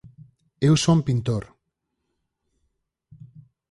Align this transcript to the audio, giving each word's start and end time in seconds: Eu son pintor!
Eu 0.67 0.73
son 0.83 0.97
pintor! 1.07 1.43